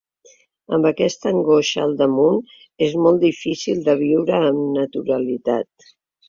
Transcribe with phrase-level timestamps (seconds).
[0.69, 2.39] I amb aquesta angoixa al damunt
[2.87, 5.89] és molt difícil de viure amb naturalitat.